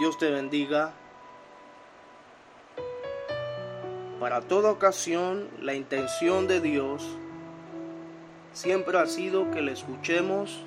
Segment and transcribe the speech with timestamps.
[0.00, 0.94] Dios te bendiga.
[4.18, 7.06] Para toda ocasión, la intención de Dios
[8.54, 10.64] siempre ha sido que le escuchemos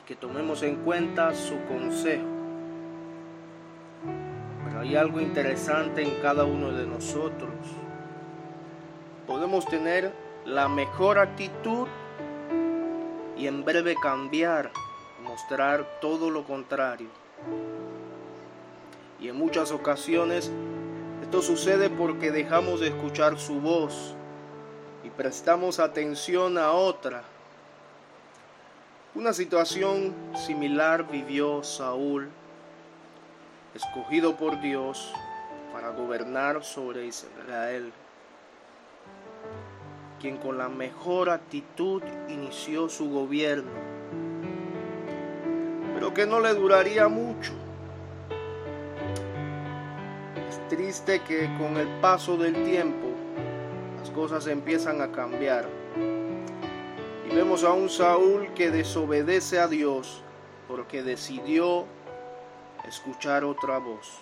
[0.00, 2.26] y que tomemos en cuenta su consejo.
[4.64, 7.54] Pero hay algo interesante en cada uno de nosotros.
[9.28, 10.12] Podemos tener
[10.44, 11.86] la mejor actitud
[13.36, 14.72] y en breve cambiar,
[15.22, 17.23] mostrar todo lo contrario.
[19.20, 20.50] Y en muchas ocasiones
[21.22, 24.14] esto sucede porque dejamos de escuchar su voz
[25.04, 27.22] y prestamos atención a otra.
[29.14, 32.28] Una situación similar vivió Saúl,
[33.74, 35.12] escogido por Dios
[35.72, 37.92] para gobernar sobre Israel
[40.24, 43.70] quien con la mejor actitud inició su gobierno,
[45.94, 47.52] pero que no le duraría mucho.
[50.48, 53.06] Es triste que con el paso del tiempo
[54.00, 55.68] las cosas empiezan a cambiar.
[55.96, 60.22] Y vemos a un Saúl que desobedece a Dios
[60.68, 61.86] porque decidió
[62.86, 64.20] escuchar otra voz.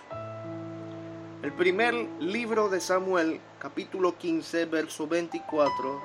[1.42, 6.00] El primer libro de Samuel, capítulo 15, verso 24,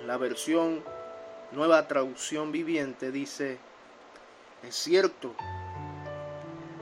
[0.00, 0.82] en la versión
[1.52, 3.58] Nueva Traducción Viviente dice,
[4.62, 5.32] es cierto,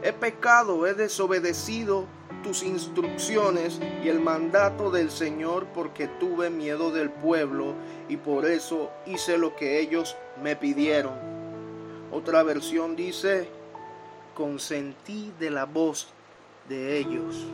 [0.03, 2.07] he pecado, he desobedecido
[2.43, 7.75] tus instrucciones y el mandato del Señor porque tuve miedo del pueblo
[8.09, 11.15] y por eso hice lo que ellos me pidieron.
[12.13, 13.49] Otra versión dice,
[14.35, 16.09] consentí de la voz
[16.69, 17.47] de ellos.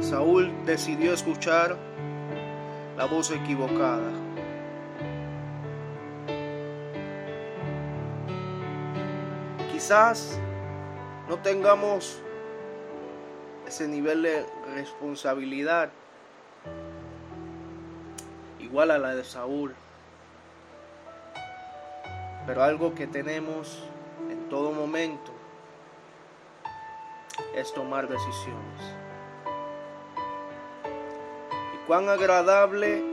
[0.00, 1.76] Saúl decidió escuchar
[2.96, 4.27] la voz equivocada.
[9.78, 10.36] Quizás
[11.28, 12.20] no tengamos
[13.64, 14.44] ese nivel de
[14.74, 15.90] responsabilidad
[18.58, 19.76] igual a la de Saúl.
[22.44, 23.84] Pero algo que tenemos
[24.50, 25.30] todo momento
[27.54, 28.82] es tomar decisiones.
[31.76, 33.04] Y cuán agradable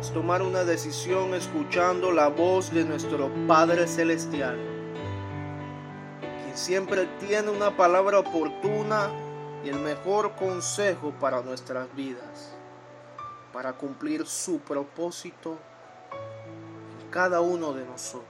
[0.00, 4.77] es tomar una decisión escuchando la voz de nuestro Padre Celestial,
[6.58, 9.10] siempre tiene una palabra oportuna
[9.64, 12.52] y el mejor consejo para nuestras vidas,
[13.52, 15.56] para cumplir su propósito
[17.00, 18.26] en cada uno de nosotros.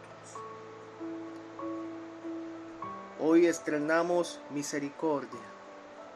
[3.19, 5.41] Hoy estrenamos misericordia.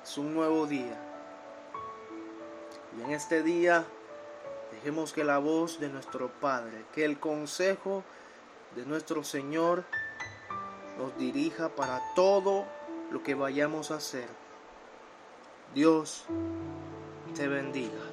[0.02, 1.00] Es un nuevo día.
[2.98, 3.86] Y en este día
[4.70, 8.04] dejemos que la voz de nuestro Padre, que el consejo
[8.76, 9.84] de nuestro Señor
[10.98, 12.64] nos dirija para todo
[13.10, 14.28] lo que vayamos a hacer.
[15.74, 16.24] Dios
[17.34, 18.11] te bendiga.